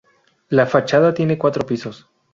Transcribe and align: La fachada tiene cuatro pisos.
La 0.49 0.65
fachada 0.65 1.13
tiene 1.13 1.37
cuatro 1.37 1.63
pisos. 1.63 2.09